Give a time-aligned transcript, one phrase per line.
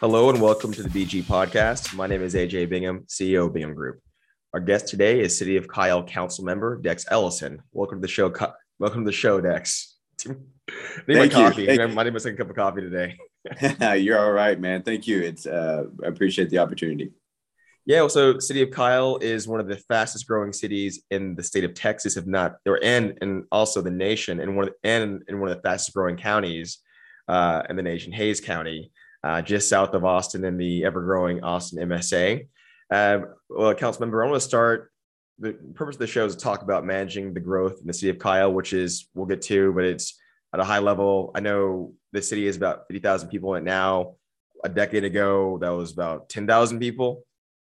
[0.00, 1.94] Hello and welcome to the BG podcast.
[1.94, 3.98] My name is AJ Bingham, CEO of Bingham Group.
[4.52, 7.62] Our guest today is City of Kyle Council Member Dex Ellison.
[7.72, 8.30] Welcome to the show.
[8.78, 9.96] Welcome to the show, Dex.
[10.26, 10.36] Need
[11.06, 11.30] Thank my you.
[11.30, 11.64] coffee.
[11.64, 13.16] Thank I might need my second cup of coffee today.
[13.98, 14.82] You're all right, man.
[14.82, 15.22] Thank you.
[15.22, 17.12] It's uh, I appreciate the opportunity.
[17.86, 21.64] Yeah, so City of Kyle is one of the fastest growing cities in the state
[21.64, 25.22] of Texas, if not or and and also the nation, and one of the, and
[25.26, 26.80] in one of the fastest growing counties
[27.28, 28.92] uh, in the nation, Hays County,
[29.26, 32.46] uh, just south of Austin in the ever growing Austin MSA.
[32.92, 34.92] Uh, well, council member, I want to start.
[35.40, 38.08] The purpose of the show is to talk about managing the growth in the city
[38.08, 40.16] of Kyle, which is we'll get to, but it's
[40.54, 41.32] at a high level.
[41.34, 44.14] I know the city is about fifty thousand people in it now.
[44.64, 47.24] A decade ago, that was about ten thousand people.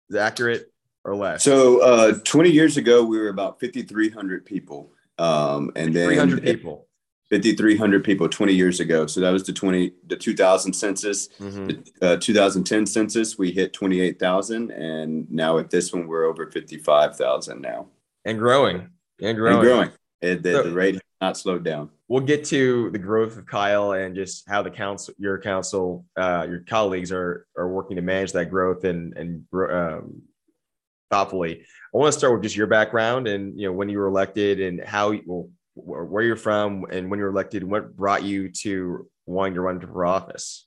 [0.09, 0.71] Is that accurate
[1.03, 1.43] or less?
[1.43, 6.87] So, uh, 20 years ago, we were about 5,300 people, um, and then 300 people.
[7.31, 9.05] 5,300 people 20 years ago.
[9.05, 11.27] So that was the 20 the 2000 census.
[11.39, 11.85] Mhm.
[11.99, 17.61] The uh, 2010 census, we hit 28,000, and now at this one, we're over 55,000
[17.61, 17.87] now
[18.25, 18.89] And growing.
[19.21, 19.55] And growing.
[19.57, 19.89] and growing.
[20.21, 21.89] It, the, So- the rate has not slowed down.
[22.07, 26.47] We'll get to the growth of Kyle and just how the council, your council, uh,
[26.49, 30.23] your colleagues are are working to manage that growth and and um,
[31.11, 31.61] thoughtfully.
[31.93, 34.59] I want to start with just your background and you know when you were elected
[34.59, 35.49] and how you, well,
[35.85, 39.61] where where you're from and when you were elected, what brought you to wanting to
[39.61, 40.65] run for office.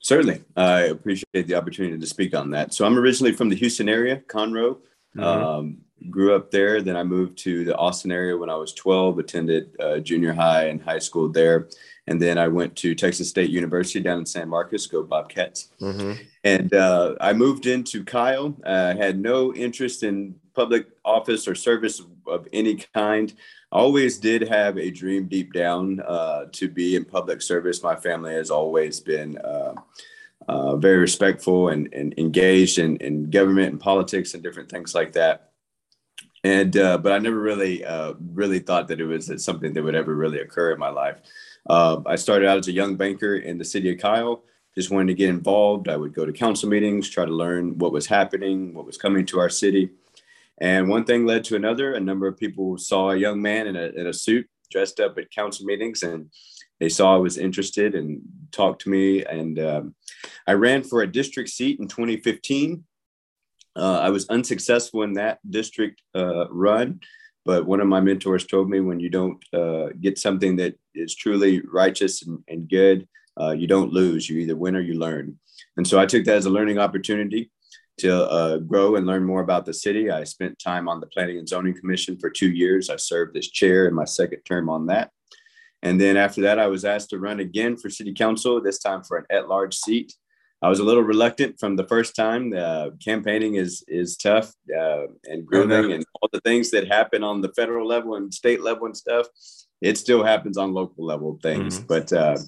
[0.00, 0.42] Certainly.
[0.54, 2.74] I appreciate the opportunity to speak on that.
[2.74, 4.78] So I'm originally from the Houston area, Conroe.
[5.16, 5.22] Mhm.
[5.22, 5.78] Um,
[6.10, 6.82] grew up there.
[6.82, 10.64] Then I moved to the Austin area when I was 12, attended uh, junior high
[10.64, 11.68] and high school there.
[12.06, 15.70] And then I went to Texas State University down in San Marcos, go Bobcats.
[15.80, 16.18] Mhm.
[16.42, 18.54] And uh, I moved into Kyle.
[18.62, 23.32] Uh, had no interest in public office or service of any kind.
[23.74, 27.82] Always did have a dream deep down uh, to be in public service.
[27.82, 29.74] My family has always been uh,
[30.48, 35.12] uh, very respectful and, and engaged in, in government and politics and different things like
[35.12, 35.50] that.
[36.44, 39.94] And uh, but I never really uh, really thought that it was something that would
[39.94, 41.16] ever really occur in my life.
[41.68, 44.44] Uh, I started out as a young banker in the city of Kyle
[44.74, 45.88] just wanted to get involved.
[45.88, 49.24] I would go to council meetings, try to learn what was happening, what was coming
[49.26, 49.90] to our city.
[50.60, 51.94] And one thing led to another.
[51.94, 55.18] A number of people saw a young man in a, in a suit dressed up
[55.18, 56.30] at council meetings and
[56.80, 58.20] they saw I was interested and
[58.52, 59.24] talked to me.
[59.24, 59.94] And um,
[60.46, 62.84] I ran for a district seat in 2015.
[63.76, 67.00] Uh, I was unsuccessful in that district uh, run,
[67.44, 71.14] but one of my mentors told me when you don't uh, get something that is
[71.14, 73.08] truly righteous and, and good,
[73.40, 74.28] uh, you don't lose.
[74.28, 75.38] You either win or you learn.
[75.76, 77.50] And so I took that as a learning opportunity
[77.98, 80.10] to uh, grow and learn more about the city.
[80.10, 82.90] I spent time on the Planning and Zoning Commission for two years.
[82.90, 85.10] I served as chair in my second term on that.
[85.82, 89.02] And then after that, I was asked to run again for city council, this time
[89.02, 90.14] for an at large seat.
[90.62, 92.54] I was a little reluctant from the first time.
[92.56, 97.42] Uh, campaigning is is tough uh, and grooming and all the things that happen on
[97.42, 99.26] the federal level and state level and stuff.
[99.82, 101.80] It still happens on local level things.
[101.80, 101.86] Mhm.
[101.86, 102.38] But uh,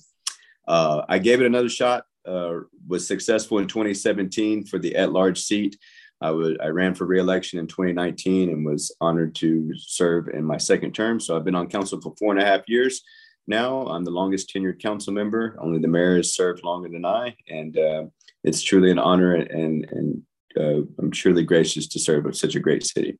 [0.67, 2.05] uh, I gave it another shot.
[2.26, 5.76] Uh, was successful in 2017 for the at-large seat.
[6.20, 10.56] I was I ran for reelection in 2019 and was honored to serve in my
[10.56, 11.20] second term.
[11.20, 13.03] So I've been on council for four and a half years
[13.47, 13.87] now.
[13.87, 15.56] I'm the longest tenured council member.
[15.60, 18.04] Only the mayor has served longer than I, and uh,
[18.44, 20.22] it's truly an honor and and
[20.58, 23.19] uh, I'm truly gracious to serve with such a great city.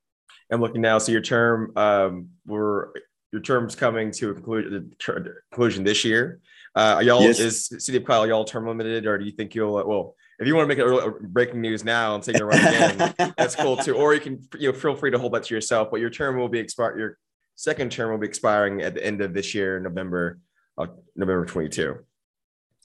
[0.50, 0.98] I'm looking now.
[0.98, 2.88] So your term, um, we're
[3.36, 6.41] your term's coming to a conclusion, conclusion this year.
[6.74, 7.38] Uh, are y'all Yes.
[7.38, 9.74] is City of Kyle y'all term limited, or do you think you'll?
[9.74, 12.66] Well, if you want to make it early- breaking news now and say you're running
[12.66, 13.94] again, that's cool too.
[13.94, 15.88] Or you can you know feel free to hold that to yourself.
[15.91, 16.98] But your term will be expire.
[16.98, 17.19] Your
[17.56, 20.38] second term will be expiring at the end of this year, November,
[20.78, 21.97] uh, November 22.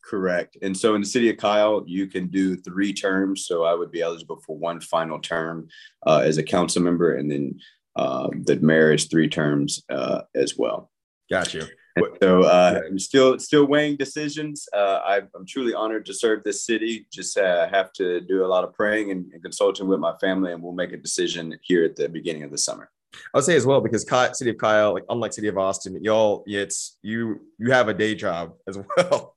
[0.03, 0.57] Correct.
[0.61, 3.45] And so in the city of Kyle, you can do three terms.
[3.45, 5.69] So I would be eligible for one final term
[6.05, 7.59] uh, as a council member, and then
[7.95, 10.91] uh, the mayor is three terms uh, as well.
[11.29, 11.63] Got you.
[11.95, 14.67] And so uh, I'm still still weighing decisions.
[14.73, 17.05] Uh, I, I'm truly honored to serve this city.
[17.11, 20.53] Just uh, have to do a lot of praying and, and consulting with my family,
[20.53, 22.89] and we'll make a decision here at the beginning of the summer.
[23.33, 24.05] I'll say as well because
[24.37, 28.15] City of Kyle, like unlike City of Austin, y'all, it's you you have a day
[28.15, 29.35] job as well.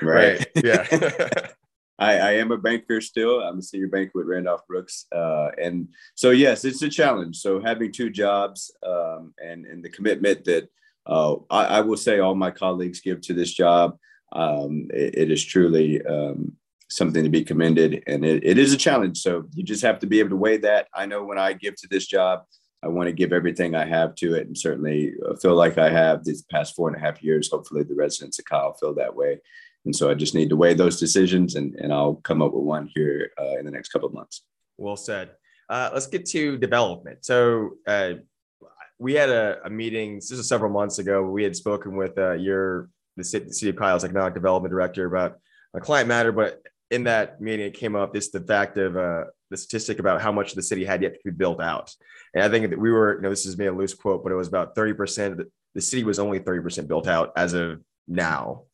[0.00, 0.46] Right.
[0.54, 1.46] Yeah.
[2.00, 3.40] I, I am a banker still.
[3.42, 7.36] I'm a senior banker with Randolph Brooks, uh, and so yes, it's a challenge.
[7.36, 10.68] So having two jobs um, and and the commitment that
[11.06, 13.98] uh, I, I will say all my colleagues give to this job,
[14.32, 16.56] um, it, it is truly um,
[16.88, 19.18] something to be commended, and it, it is a challenge.
[19.18, 20.88] So you just have to be able to weigh that.
[20.94, 22.44] I know when I give to this job,
[22.82, 25.90] I want to give everything I have to it, and certainly uh, feel like I
[25.90, 27.50] have these past four and a half years.
[27.50, 29.40] Hopefully, the residents of Kyle feel that way
[29.84, 32.64] And so I just need to weigh those decisions and, and I'll come up with
[32.64, 34.42] one here uh, in the next couple of months.
[34.76, 35.30] Well said.
[35.68, 37.24] Uh, let's get to development.
[37.24, 38.14] So uh,
[38.98, 41.22] we had a, a, meeting, this was several months ago.
[41.22, 45.38] We had spoken with uh, your, the city, of Kyle's economic development director about
[45.72, 46.60] a client matter, but
[46.90, 50.32] in that meeting, it came up this the fact of uh, the statistic about how
[50.32, 51.94] much the city had yet to be built out.
[52.34, 54.32] And I think that we were, you know, this is maybe a loose quote, but
[54.32, 55.44] it was about 30%.
[55.74, 58.64] The city was only 30% built out as of now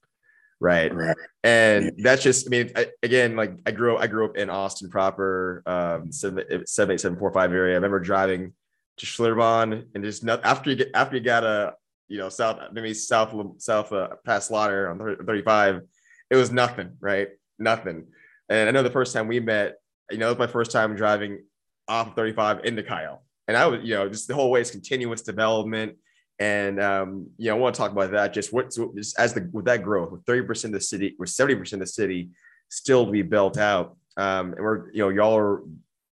[0.61, 0.94] right?
[0.94, 1.17] right.
[1.44, 4.50] And that's just, I mean, I, again, like I grew up, I grew up in
[4.50, 7.75] Austin proper, um, seven, eight seven four five area.
[7.75, 8.53] I remember driving
[8.99, 11.75] to Schlitterbahn and just not after you get after you got a
[12.08, 15.82] you know south maybe south south uh, past Slaughter on 35,
[16.31, 17.29] it was nothing, right?
[17.59, 18.06] Nothing.
[18.49, 19.76] And I know the first time we met,
[20.11, 21.43] you know, it was my first time driving
[21.88, 23.25] off 35 into Kyle.
[23.49, 25.97] And I was, you know, just the whole way is continuous development
[26.38, 28.33] and um, you know, I want to talk about that.
[28.33, 31.73] Just what just as the with that growth, with 30% of the city, with 70%
[31.75, 32.31] of the city
[32.69, 33.97] still to be built out.
[34.17, 35.62] Um, and we're, you know, y'all are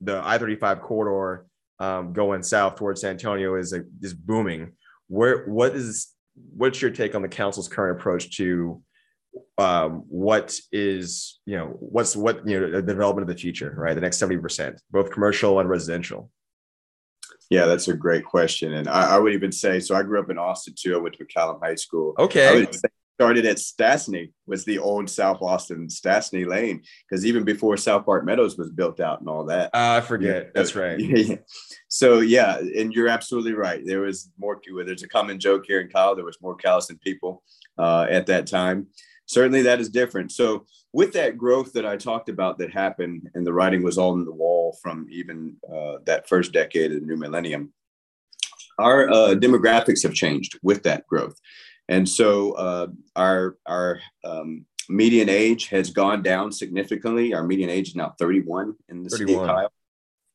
[0.01, 1.45] the I-35 corridor
[1.79, 4.73] um, going south towards San Antonio is a, is booming.
[5.07, 6.09] Where what is
[6.55, 8.81] what's your take on the council's current approach to
[9.57, 13.93] um, what is you know what's what you know the development of the future, right?
[13.93, 16.29] The next 70%, both commercial and residential.
[17.51, 18.73] Yeah, that's a great question.
[18.75, 20.95] And I, I, would even say, so I grew up in Austin too.
[20.95, 22.15] I went to McCallum High School.
[22.17, 22.65] Okay.
[23.15, 28.23] started at Stassney was the old South Austin Stassney Lane because even before South Park
[28.23, 29.65] Meadows was built out and all that.
[29.73, 30.45] Uh, I forget.
[30.45, 30.49] Yeah.
[30.55, 30.97] That's right.
[30.99, 31.35] Yeah.
[31.89, 33.85] So yeah, and you're absolutely right.
[33.85, 34.59] There was more.
[34.85, 36.15] There's a common joke here in Kyle.
[36.15, 37.43] There was more cows than people
[37.77, 38.87] uh, at that time.
[39.31, 40.33] Certainly, that is different.
[40.33, 44.13] So with that growth that I talked about that happened, and the writing was all
[44.15, 47.71] in the wall from even uh, that first decade of the new millennium,
[48.77, 51.39] our uh, demographics have changed with that growth,
[51.87, 57.33] and so uh, our our um, median age has gone down significantly.
[57.33, 59.17] Our median age is now 31 in the 31.
[59.17, 59.73] city of Kyle,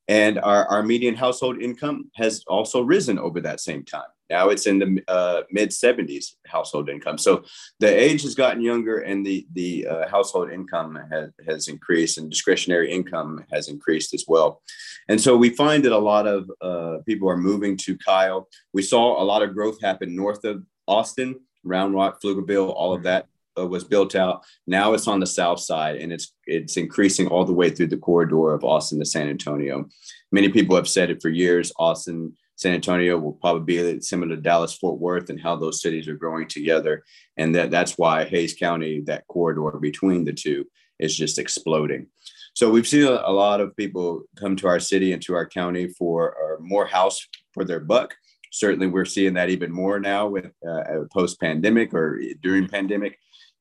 [0.09, 4.09] and our, our median household income has also risen over that same time.
[4.31, 7.19] Now it's in the uh, mid 70s household income.
[7.19, 7.45] So
[7.81, 12.31] the age has gotten younger and the, the uh, household income has, has increased and
[12.31, 14.63] discretionary income has increased as well.
[15.09, 18.49] And so we find that a lot of uh, people are moving to Kyle.
[18.73, 23.03] We saw a lot of growth happen north of Austin, Round Rock, Pflugerville, all of
[23.05, 23.27] that
[23.59, 24.45] uh, was built out.
[24.67, 27.97] Now it's on the south side, and it's it's increasing all the way through the
[27.97, 29.89] corridor of Austin to San Antonio.
[30.33, 31.73] Many people have said it for years.
[31.79, 36.09] Austin San Antonio will probably be similar to Dallas Fort Worth and how those cities
[36.09, 37.05] are growing together.
[37.37, 40.67] And that, that's why Hays County, that corridor between the two,
[40.99, 42.07] is just exploding.
[42.55, 45.89] So we've seen a, lot of people come to our city and to our county
[45.89, 48.15] for uh, more house for their buck.
[48.51, 50.83] Certainly, we're seeing that even more now with uh,
[51.13, 53.19] post pandemic or during pandemic.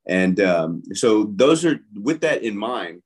[0.07, 3.01] And um, so, those are with that in mind,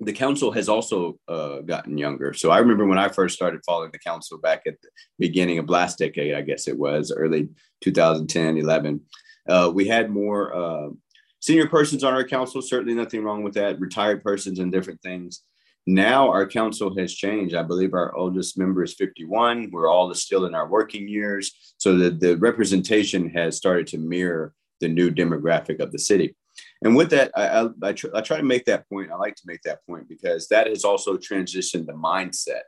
[0.00, 2.34] the council has also uh, gotten younger.
[2.34, 4.88] So I remember when I first started following the council back at the
[5.18, 7.48] beginning of last decade, I guess it was early
[7.82, 9.00] 2010, 11.
[9.48, 10.88] Uh, we had more uh,
[11.40, 12.60] senior persons on our council.
[12.60, 13.80] Certainly nothing wrong with that.
[13.80, 15.42] Retired persons and different things.
[15.86, 17.54] Now our council has changed.
[17.54, 19.70] I believe our oldest member is 51.
[19.70, 21.74] We're all still in our working years.
[21.78, 26.34] So the, the representation has started to mirror the new demographic of the city.
[26.82, 29.10] And with that, I, I, I, tr- I, try to make that point.
[29.10, 32.62] I like to make that point because that has also transitioned the mindset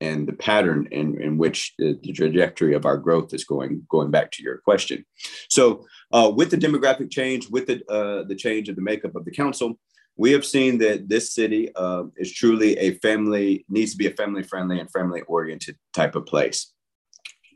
[0.00, 3.86] and the pattern in, in which the, the trajectory of our growth is going.
[3.88, 5.04] Going back to your question,
[5.48, 9.24] so uh, with the demographic change, with the uh, the change of the makeup of
[9.24, 9.78] the council,
[10.16, 14.14] we have seen that this city uh, is truly a family needs to be a
[14.14, 16.72] family friendly and family oriented type of place.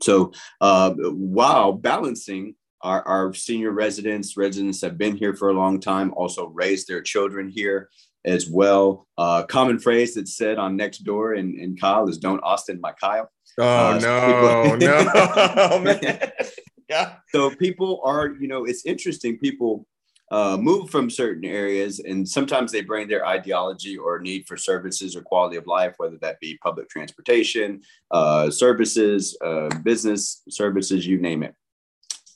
[0.01, 5.79] So uh, while balancing our, our senior residents, residents have been here for a long
[5.79, 7.89] time, also raised their children here
[8.25, 9.07] as well.
[9.17, 13.31] Uh, common phrase that's said on Nextdoor in, in Kyle is "Don't Austin my Kyle."
[13.57, 16.31] Oh uh, no, people- no, oh,
[16.89, 17.15] yeah.
[17.29, 19.39] So people are, you know, it's interesting.
[19.39, 19.87] People
[20.29, 25.15] uh, move from certain areas, and sometimes they bring their ideology or need for services
[25.15, 27.81] or quality of life, whether that be public transportation,
[28.11, 31.55] uh, services, uh, business services, you name it.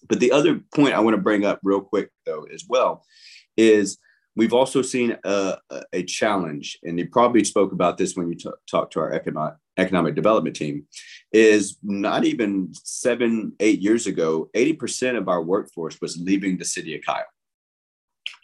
[0.07, 3.05] But the other point I want to bring up real quick, though, as well,
[3.57, 3.97] is
[4.35, 5.57] we've also seen a,
[5.93, 9.55] a challenge, and you probably spoke about this when you t- talked to our economic
[9.77, 10.85] economic development team
[11.31, 16.93] is not even seven eight years ago 80% of our workforce was leaving the city
[16.95, 17.23] of kyle.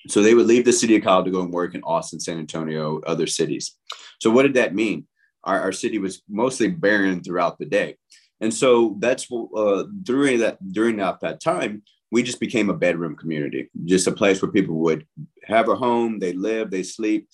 [0.07, 2.39] So they would leave the city of kyle to go and work in austin san
[2.39, 3.75] antonio other cities.
[4.19, 5.05] So what did that mean?
[5.43, 7.97] Our, our city was mostly barren throughout the day
[8.41, 13.15] and so that's uh, during that during that, that time, we just became a bedroom
[13.15, 15.05] community, just a place where people would
[15.43, 17.27] have a home, they live, they sleep.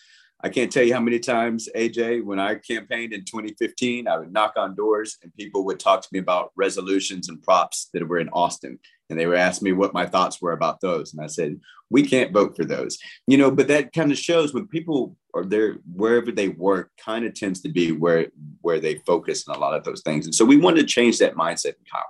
[0.45, 4.33] I can't tell you how many times, AJ, when I campaigned in 2015, I would
[4.33, 8.19] knock on doors and people would talk to me about resolutions and props that were
[8.19, 8.77] in Austin.
[9.09, 11.13] And they would ask me what my thoughts were about those.
[11.13, 12.97] And I said, we can't vote for those.
[13.25, 17.25] You know, but that kind of shows when people are there, wherever they work, kind
[17.25, 18.27] of tends to be where,
[18.61, 20.25] where they focus on a lot of those things.
[20.25, 22.05] And so we wanted to change that mindset, in Kyle.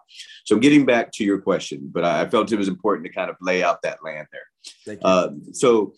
[0.45, 3.37] So getting back to your question, but I felt it was important to kind of
[3.41, 4.97] lay out that land there.
[5.03, 5.93] Uh, so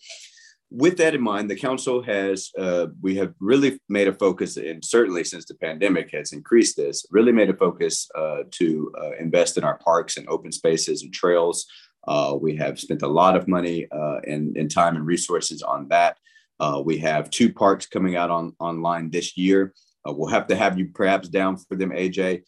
[0.70, 4.84] with that in mind, the council has, uh, we have really made a focus, and
[4.84, 9.56] certainly since the pandemic has increased this, really made a focus uh, to uh, invest
[9.56, 11.66] in our parks and open spaces and trails.
[12.08, 15.88] Uh, we have spent a lot of money uh, and, and, time and resources on
[15.88, 16.18] that.
[16.58, 19.74] Uh, we have two parks coming out on online this year.
[20.04, 22.42] we'll have to have you perhaps down for them, AJ.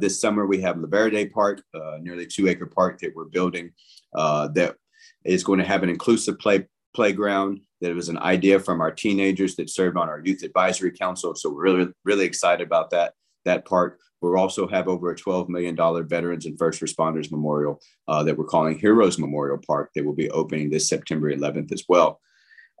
[0.00, 1.62] this summer, we have La Verde Park,
[2.00, 3.72] nearly two acre park that we're building
[4.14, 4.76] that
[5.24, 9.56] is going to have an inclusive play playground that was an idea from our teenagers
[9.56, 11.34] that served on our youth advisory council.
[11.34, 13.14] So we're really, really excited about that,
[13.44, 13.98] that park.
[14.20, 15.76] We'll also have over a $12 million
[16.06, 20.30] Veterans and First Responders Memorial uh, that we're calling Heroes Memorial Park that will be
[20.30, 22.20] opening this September 11th as well.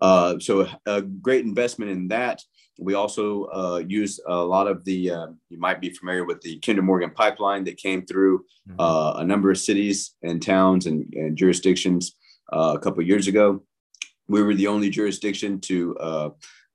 [0.02, 2.42] Uh, so a great investment in that.
[2.78, 6.58] We also uh, use a lot of the, uh, you might be familiar with the
[6.58, 8.80] Kinder Morgan pipeline that came through mm-hmm.
[8.80, 12.16] Uh, a number of cities and towns and, and jurisdictions
[12.52, 13.62] uh, a couple years ago
[14.28, 16.30] we were the only jurisdiction to uh,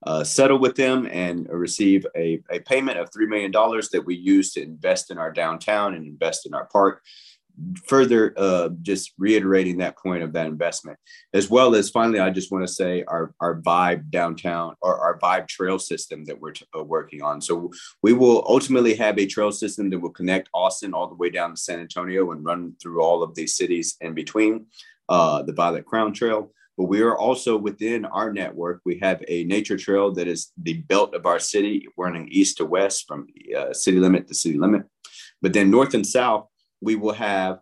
[0.06, 4.54] uh, settle with them and receive a, a payment of $3 million that we use
[4.54, 7.02] to invest in our downtown and invest in our park.
[7.88, 10.98] Further, uh, just reiterating that point of that investment,
[11.34, 15.18] as well as finally, I just want to say our, our Vybe downtown or our
[15.20, 17.42] Vybe trail system that we're t- uh, working on.
[17.42, 17.72] So
[18.04, 21.52] we will ultimately have a trail system that will connect Austin all the way down
[21.52, 24.68] to San Antonio and run through all of these cities in between.
[25.10, 28.82] Uh, the Violet Crown Trail, but we are also within our network.
[28.84, 32.66] We have a nature trail that is the belt of our city, running east to
[32.66, 33.26] west from
[33.58, 34.84] uh, city limit to city limit.
[35.42, 36.50] But then north and south,
[36.82, 37.60] we will have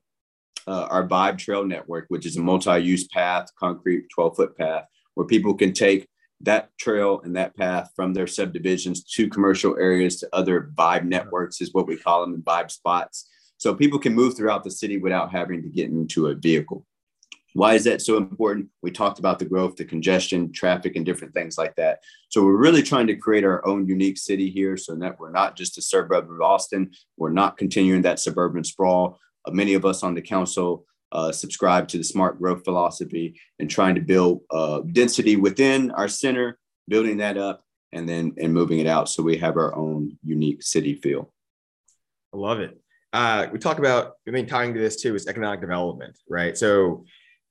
[0.67, 5.53] uh, our Vybe Trail Network, which is a multi-use path, concrete 12-foot path, where people
[5.53, 6.07] can take
[6.41, 11.61] that trail and that path from their subdivisions to commercial areas to other Vybe networks,
[11.61, 13.29] is what we call them, in Vybe spots.
[13.57, 16.85] So people can move throughout the city without having to get into a vehicle.
[17.55, 18.67] Why is that so important?
[18.83, 21.99] We talked about the growth, the congestion, traffic, and different things like that.
[22.27, 25.55] So we're really trying to create our own unique city here so that we're not
[25.55, 26.91] just a suburb of Austin.
[27.15, 29.17] We're not continuing that suburban sprawl.
[29.45, 33.69] Uh, many of us on the council uh, subscribe to the smart growth philosophy and
[33.69, 36.59] trying to build uh, density within our center,
[36.89, 40.61] building that up, and then and moving it out so we have our own unique
[40.61, 41.31] city feel.
[42.33, 42.77] I love it.
[43.13, 46.57] Uh, we talk about, I mean, tying to this too is economic development, right?
[46.57, 47.05] So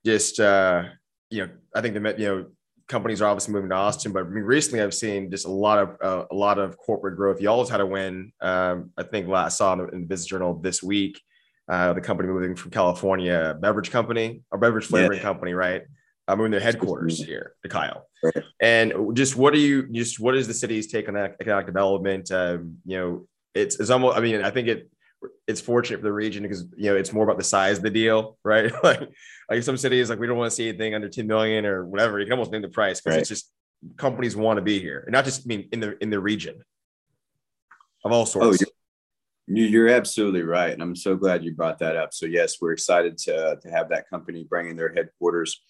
[0.04, 0.84] just uh,
[1.30, 2.46] you know, I think the you know
[2.88, 6.26] companies are obviously moving to Austin, but recently I've seen just a lot of uh,
[6.30, 7.40] a lot of corporate growth.
[7.40, 8.32] Y'all's had a win.
[8.40, 11.20] Um, I think last saw in the, in the Business Journal this week.
[11.66, 15.22] Uh, the company moving from California, beverage company, a beverage flavoring yeah.
[15.22, 15.82] company, right?
[16.28, 18.06] I'm uh, moving their headquarters here to Kyle.
[18.22, 18.44] Right.
[18.60, 22.30] And just what do you just what is the city's take on economic development?
[22.30, 24.16] Um, you know, it's it's almost.
[24.16, 24.90] I mean, I think it
[25.46, 27.90] it's fortunate for the region because you know it's more about the size of the
[27.90, 28.72] deal, right?
[28.82, 29.08] like
[29.50, 32.18] like some cities, like we don't want to see anything under 10 million or whatever.
[32.18, 33.20] You can almost name the price because right.
[33.20, 33.50] it's just
[33.96, 36.62] companies want to be here, and not just I mean in the in the region
[38.04, 38.62] of all sorts.
[38.62, 38.66] Oh,
[39.46, 42.14] you're, you're absolutely right, and I'm so glad you brought that up.
[42.14, 45.60] So yes, we're excited to to have that company bringing their headquarters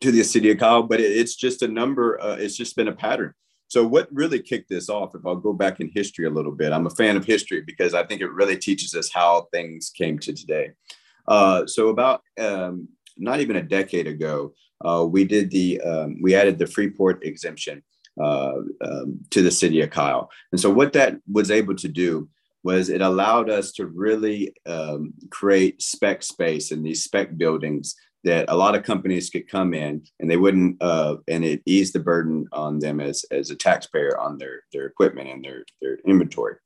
[0.00, 2.20] to the city of Kyle, but it, it's just a number.
[2.20, 3.34] Uh, it's just been a pattern.
[3.72, 6.74] So, what really kicked this off, if I'll go back in history a little bit,
[6.74, 10.18] I'm a fan of history because I think it really teaches us how things came
[10.18, 10.72] to today.
[11.26, 12.86] Uh, so, about um,
[13.16, 14.52] not even a decade ago,
[14.84, 17.82] uh, we did the um, we added the Freeport exemption
[18.22, 22.28] uh, um, to the city of Kyle, and so what that was able to do
[22.62, 28.46] was it allowed us to really um, create spec space in these spec buildings that
[28.48, 32.00] a lot of companies could come in and they wouldn't uh, and it eased the
[32.00, 36.56] burden on them as as a taxpayer on their their equipment and their their inventory.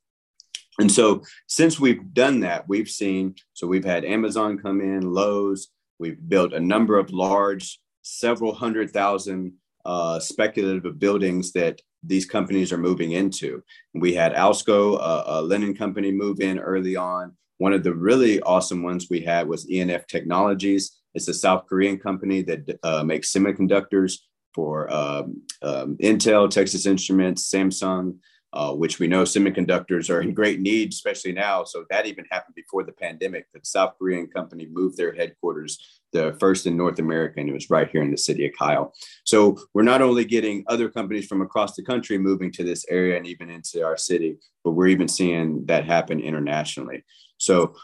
[0.79, 5.69] And so since we've done that we've seen so we've had amazon come in lowes
[5.97, 9.53] we've built a number of large several hundred thousand
[9.85, 13.63] uh, speculative buildings that these companies are moving into.
[13.93, 17.35] We had alsco a, a linen company move in early on.
[17.57, 21.97] One of the really awesome ones we had was enf technologies it's a South Korean
[21.97, 24.19] company that uh, makes semiconductors
[24.53, 28.17] for um, um, Intel, Texas Instruments, Samsung,
[28.53, 31.63] uh, which we know semiconductors are in great need, especially now.
[31.63, 33.47] So that even happened before the pandemic.
[33.51, 37.69] The South Korean company moved their headquarters, the first in North America, and it was
[37.69, 38.93] right here in the city of Kyle.
[39.25, 43.17] So we're not only getting other companies from across the country moving to this area
[43.17, 47.03] and even into our city, but we're even seeing that happen internationally.
[47.37, 47.75] So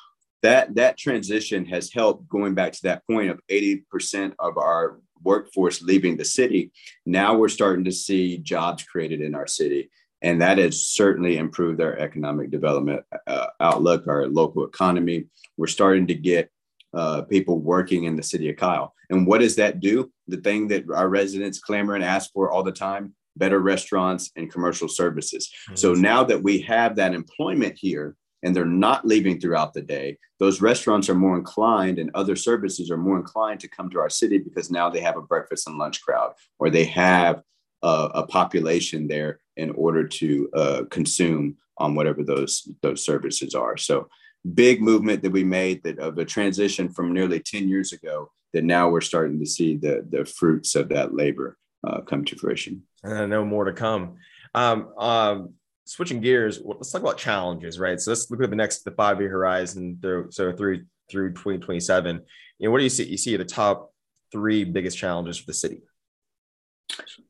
[0.44, 5.82] that that transition has helped going back to that point of 80% of our workforce
[5.82, 6.72] leaving the city.
[7.06, 9.90] Now we're starting to see jobs created in our city
[10.24, 15.26] and that has certainly improved our economic development uh, outlook our local economy.
[15.58, 16.50] We're starting to get
[16.94, 18.94] uh, people working in the city of kyle.
[19.10, 20.12] And what does that do?
[20.28, 24.52] The thing that our residents clamor and ask for all the time better restaurants and
[24.52, 25.52] commercial services.
[25.66, 25.76] Mm-hmm.
[25.76, 30.18] so now that we have that employment here and they're not leaving throughout the day,
[30.40, 34.10] those restaurants are more inclined and other services are more inclined to come to our
[34.10, 37.42] city because now they have a breakfast and lunch crowd or they have
[37.82, 43.78] a, a population there in order to uh, consume on whatever those those services are.
[43.78, 44.10] So
[44.54, 48.64] big movement that we made that of a transition from nearly 10 years ago that
[48.64, 52.84] now we're starting to see the the fruits of that labor uh, come to fruition.
[53.04, 54.18] And I know more to come.
[54.54, 55.54] Um, um,
[55.86, 58.00] switching gears, let's talk about challenges, right?
[58.00, 62.22] So let's look at the next the five year horizon through so through through 2027.
[62.60, 63.06] You know, what do you see?
[63.06, 63.92] You see the top
[64.32, 65.82] three biggest challenges for the city.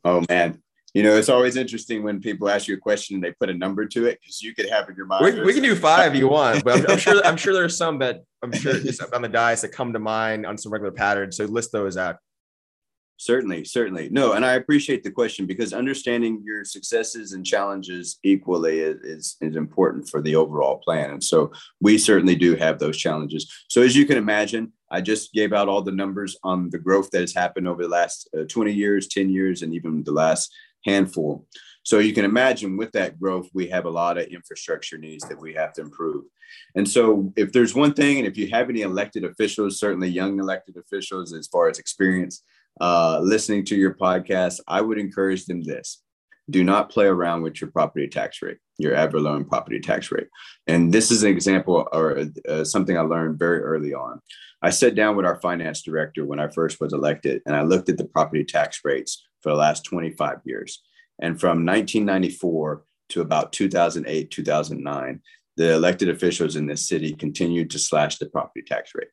[0.04, 0.62] Oh man.
[0.94, 3.54] You know, it's always interesting when people ask you a question and they put a
[3.54, 5.26] number to it because you could have in your mind.
[5.26, 7.76] We, we can do five if you want, but I'm, I'm, sure I'm sure there's
[7.76, 8.76] some that I'm sure
[9.12, 11.38] on the dice that come to mind on some regular patterns.
[11.38, 12.18] So list those out.
[13.18, 14.10] Certainly, certainly.
[14.10, 19.56] No, and I appreciate the question because understanding your successes and challenges equally is, is,
[19.56, 21.12] important for the overall plan.
[21.12, 23.50] And so we certainly do have those challenges.
[23.70, 27.12] So, as you can imagine, I just gave out all the numbers on the growth
[27.12, 30.52] that has happened over the last uh, 20 years, 10 years, and even the last
[30.86, 31.46] handful.
[31.84, 35.40] So, you can imagine with that growth, we have a lot of infrastructure needs that
[35.40, 36.26] we have to improve.
[36.76, 40.40] And so, if there's one thing, and if you have any elected officials, certainly young
[40.40, 42.44] elected officials as far as experience,
[42.82, 46.04] uh, listening to your podcast, I would encourage them this
[46.50, 50.28] do not play around with your property tax rate, your valorem property tax rate.
[50.68, 54.20] And this is an example or uh, something I learned very early on.
[54.62, 57.90] I sat down with our finance director when I first was elected, and I looked
[57.90, 60.82] at the property tax rates for the last 25 years.
[61.22, 65.22] And from 1994 to about 2008, 2009,
[65.56, 69.10] the elected officials in this city continued to slash the property tax rate.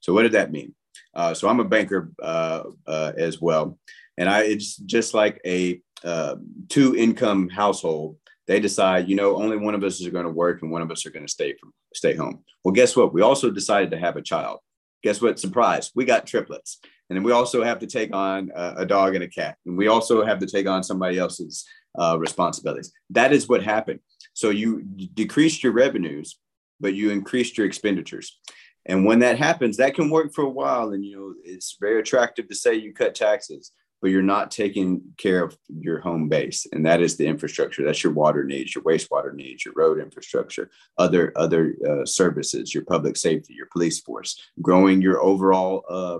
[0.00, 0.74] So, what did that mean?
[1.14, 3.78] Uh, so I'm a banker uh, uh, as well,
[4.16, 6.36] and I it's just like a uh,
[6.68, 8.16] two income household.
[8.46, 10.90] They decide, you know, only one of us is going to work and one of
[10.90, 12.42] us are going to stay from stay home.
[12.64, 13.14] Well, guess what?
[13.14, 14.60] We also decided to have a child.
[15.02, 15.38] Guess what?
[15.38, 15.90] Surprise!
[15.94, 16.78] We got triplets,
[17.08, 19.76] and then we also have to take on a, a dog and a cat, and
[19.76, 21.64] we also have to take on somebody else's
[21.98, 22.92] uh, responsibilities.
[23.10, 24.00] That is what happened.
[24.34, 24.82] So you
[25.14, 26.38] decreased your revenues,
[26.80, 28.38] but you increased your expenditures.
[28.86, 30.92] And when that happens, that can work for a while.
[30.92, 35.00] And, you know, it's very attractive to say you cut taxes, but you're not taking
[35.16, 36.66] care of your home base.
[36.72, 37.84] And that is the infrastructure.
[37.84, 42.84] That's your water needs, your wastewater needs, your road infrastructure, other, other uh, services, your
[42.84, 46.18] public safety, your police force, growing your overall uh,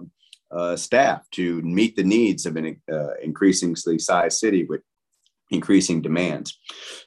[0.57, 4.83] uh, staff to meet the needs of an uh, increasingly sized city with
[5.53, 6.59] increasing demands.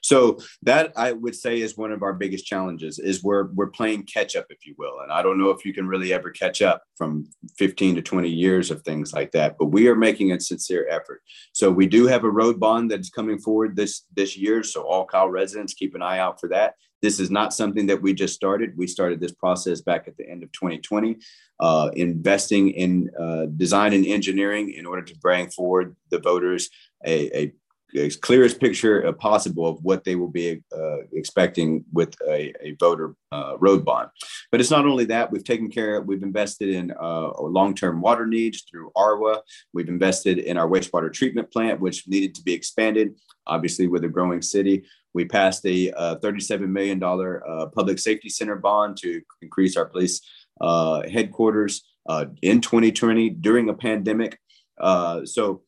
[0.01, 4.03] So that I would say is one of our biggest challenges is we're we're playing
[4.03, 4.99] catch up, if you will.
[5.01, 7.27] And I don't know if you can really ever catch up from
[7.57, 11.21] 15 to 20 years of things like that, but we are making a sincere effort.
[11.53, 14.63] So we do have a road bond that's coming forward this this year.
[14.63, 16.75] So all Kyle residents keep an eye out for that.
[17.01, 18.75] This is not something that we just started.
[18.77, 21.17] We started this process back at the end of 2020,
[21.59, 26.69] uh, investing in uh, design and engineering in order to bring forward the voters
[27.05, 27.53] a, a
[27.95, 33.15] as clearest picture possible of what they will be uh, expecting with a, a voter
[33.31, 34.09] uh, road bond.
[34.51, 38.25] But it's not only that, we've taken care of, we've invested in uh, long-term water
[38.25, 39.41] needs through ARWA.
[39.73, 43.15] We've invested in our wastewater treatment plant, which needed to be expanded,
[43.47, 44.85] obviously with a growing city.
[45.13, 50.21] We passed a uh, $37 million uh, public safety center bond to increase our police
[50.61, 51.83] uh, headquarters
[52.41, 54.39] in 2020 during a pandemic.
[55.23, 55.64] so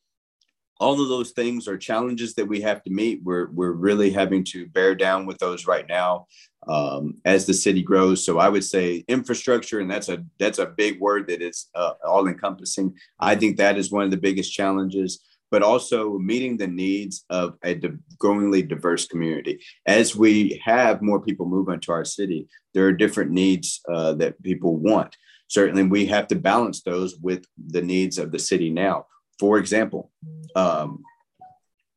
[0.79, 3.21] all of those things are challenges that we have to meet.
[3.23, 6.27] We're, we're really having to bear down with those right now
[6.67, 8.25] um, as the city grows.
[8.25, 11.93] So I would say infrastructure, and that's a that's a big word that is uh,
[12.05, 12.93] all encompassing.
[13.19, 15.23] I think that is one of the biggest challenges.
[15.49, 19.61] But also meeting the needs of a di- growingly diverse community.
[19.85, 24.43] As we have more people move into our city, there are different needs uh, that
[24.43, 25.15] people want.
[25.47, 29.05] Certainly, we have to balance those with the needs of the city now
[29.39, 30.12] for example,
[30.56, 31.04] um,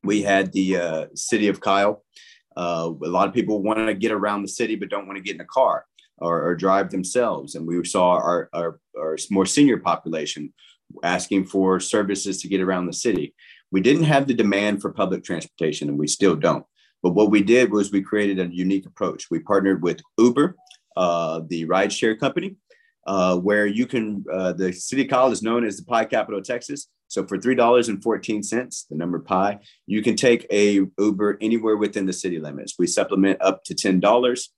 [0.02, 2.02] we had the uh, city of Kyle
[2.56, 5.22] Uh, a lot of people want to get around the city but don't want to
[5.22, 5.86] get in a car
[6.18, 7.54] or, or drive themselves.
[7.54, 10.52] And we saw our, our, our more senior population
[11.02, 13.34] asking for services to get around the city.
[13.70, 16.66] We didn't have the demand for public transportation, and we still don't.
[17.02, 19.30] But what we did was we created a unique approach.
[19.30, 20.56] We partnered with Uber,
[20.96, 22.56] uh, the rideshare company,
[23.06, 26.46] uh, where you can, uh, the city college is known as the Pie Capital of
[26.46, 26.88] Texas.
[27.08, 32.38] So for $3.14, the number pi, you can take a Uber anywhere within the city
[32.38, 32.76] limits.
[32.78, 34.48] We supplement up to $10.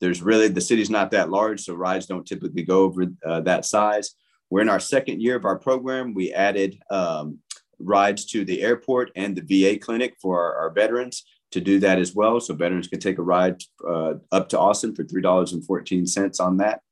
[0.00, 3.64] There's really, the city's not that large, so rides don't typically go over uh, that
[3.64, 4.14] size.
[4.50, 6.12] We're in our second year of our program.
[6.12, 7.38] We added um,
[7.78, 11.98] rides to the airport and the VA clinic for our, our, veterans to do that
[11.98, 12.38] as well.
[12.40, 16.82] So veterans can take a ride uh, up to Austin for $3.14 on that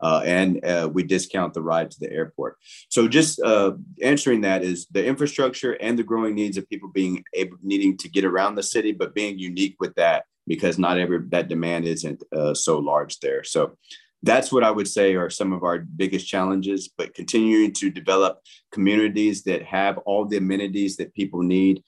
[0.00, 2.56] uh, and uh, we discount the ride to the airport.
[2.88, 7.24] So just uh, answering that is the infrastructure and the growing needs of people being
[7.34, 11.20] able needing to get around the city, but being unique with that because not every
[11.28, 13.42] that demand isn't uh, so large there.
[13.42, 13.76] So
[14.22, 16.88] that's what I would say are some of our biggest challenges.
[16.96, 18.40] But continuing to develop
[18.72, 21.82] communities that have all the amenities that people need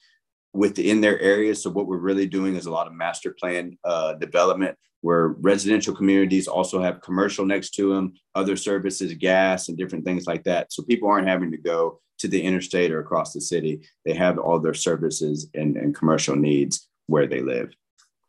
[0.53, 1.61] within their areas.
[1.61, 5.95] So what we're really doing is a lot of master plan uh, development where residential
[5.95, 10.71] communities also have commercial next to them, other services, gas, and different things like that.
[10.73, 13.81] So people aren't having to go to the interstate or across the city.
[14.05, 17.73] They have all their services and, and commercial needs where they live.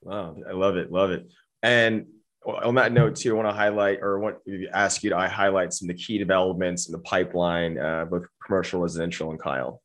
[0.03, 1.29] Wow, I love it, love it.
[1.63, 2.07] And
[2.47, 5.73] on that note, too, I want to highlight or want to ask you to highlight
[5.73, 9.83] some of the key developments in the pipeline, uh, both commercial, residential, and Kyle.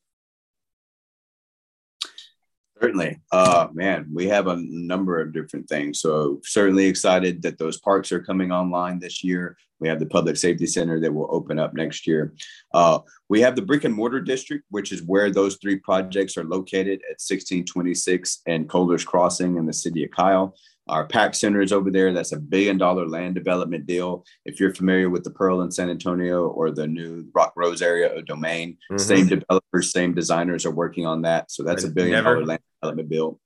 [2.85, 3.19] Certainly.
[3.31, 5.99] Uh, man, we have a number of different things.
[5.99, 9.57] So, certainly excited that those parks are coming online this year.
[9.79, 12.35] We have the Public Safety Center that will open up next year.
[12.75, 16.43] Uh, we have the Brick and Mortar District, which is where those three projects are
[16.43, 20.55] located at 1626 and Kohlers Crossing in the city of Kyle.
[20.87, 22.13] Our PAC Center is over there.
[22.13, 24.23] That's a billion dollar land development deal.
[24.45, 28.15] If you're familiar with the Pearl in San Antonio or the new Rock Rose area
[28.15, 28.97] of Domain, mm-hmm.
[28.97, 31.49] same developers, same designers are working on that.
[31.51, 32.35] So that's a billion never...
[32.35, 33.39] dollar land development bill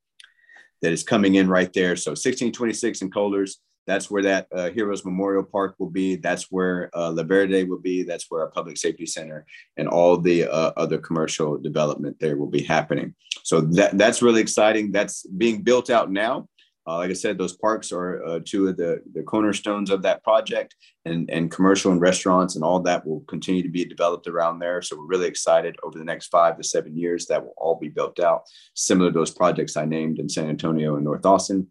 [0.82, 1.96] that is coming in right there.
[1.96, 3.56] So 1626 in Kohlers,
[3.88, 6.16] that's where that uh, Heroes Memorial Park will be.
[6.16, 8.04] That's where uh, La Verde will be.
[8.04, 9.48] That's where our Public Safety Center
[9.78, 13.16] and all the uh, other commercial development there will be happening.
[13.44, 14.92] So that, that's really exciting.
[14.92, 16.48] That's being built out now.
[16.90, 20.24] Uh, like I said, those parks are uh, two of the, the cornerstones of that
[20.24, 20.76] project,
[21.06, 24.82] and, and commercial and restaurants and all that will continue to be developed around there.
[24.82, 27.90] So we're really excited over the next five to seven years that will all be
[27.90, 28.42] built out,
[28.74, 31.68] similar to those projects I named in San Antonio and North Austin.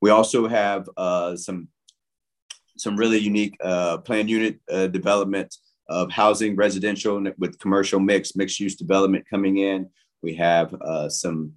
[0.00, 1.68] We also have uh, some
[2.78, 5.54] some really unique uh, planned unit uh, development
[5.90, 9.90] of housing, residential with commercial mix, mixed use development coming in.
[10.22, 11.52] We have uh, some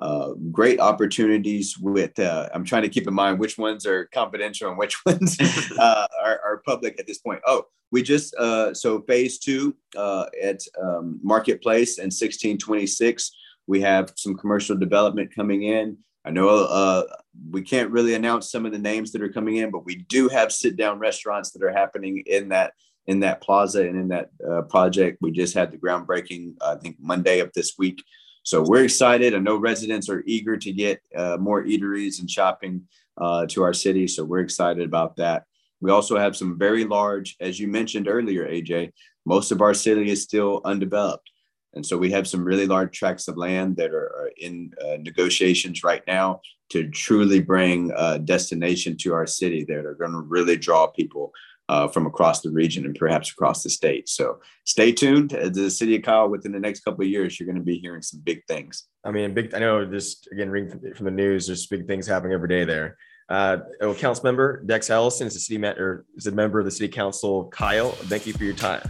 [0.00, 4.68] uh, great opportunities with uh, i'm trying to keep in mind which ones are confidential
[4.68, 5.36] and which ones
[5.78, 7.40] uh, are, are, public at this point.
[7.46, 13.32] Oh we just uh, so phase two uh, at um, marketplace and 1626
[13.66, 15.96] we have some commercial development coming in.
[16.24, 17.04] I know uh,
[17.50, 20.28] we can't really announce some of the names that are coming in but we do
[20.28, 22.72] have sit down restaurants that are happening in that
[23.06, 24.30] in that plaza and in that
[24.68, 25.18] project.
[25.20, 28.02] We just had the groundbreaking i think monday of this week
[28.42, 29.34] so we're excited.
[29.34, 32.82] I know residents are eager to get uh, more eateries and shopping
[33.20, 34.06] uh, to our city.
[34.08, 35.44] So we're excited about that.
[35.80, 38.92] We also have some very large, as you mentioned earlier, AJ,
[39.26, 41.30] most of our city is still undeveloped.
[41.74, 45.84] And so we have some really large tracts of land that are, in uh, negotiations
[45.84, 50.56] right now to truly bring a destination to our city that are going to really
[50.56, 51.32] draw people
[51.70, 54.08] uh, from across the region and perhaps across the state.
[54.08, 55.32] So stay tuned.
[55.32, 57.78] As the city of Kyle, within the next couple of years, you're going to be
[57.78, 58.88] hearing some big things.
[59.04, 59.54] I mean, big.
[59.54, 62.98] I know just again, reading from the news, there's big things happening every day there.
[63.28, 66.72] Uh, oh, council member Dex Ellison is a city or is a member of the
[66.72, 67.44] city council.
[67.50, 68.82] Kyle, thank you for your time.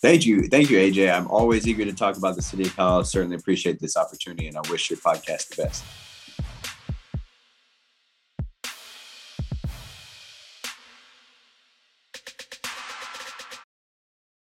[0.00, 0.46] Thank you.
[0.46, 1.12] Thank you, AJ.
[1.12, 3.02] I'm always eager to talk about the city of Kyle.
[3.02, 5.82] Certainly appreciate this opportunity and I wish your podcast the best.